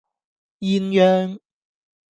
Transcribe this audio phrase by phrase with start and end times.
[0.61, 1.37] 鴛鴦